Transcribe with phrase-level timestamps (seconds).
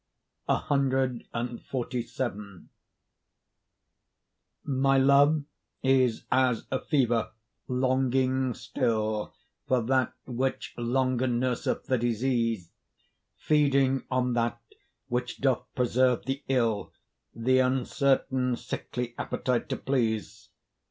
[0.49, 2.65] CXLVII
[4.63, 5.43] My love
[5.83, 7.29] is as a fever
[7.67, 9.35] longing still,
[9.67, 12.71] For that which longer nurseth the disease;
[13.35, 14.59] Feeding on that
[15.07, 16.91] which doth preserve the ill,
[17.35, 20.49] The uncertain sickly appetite to please.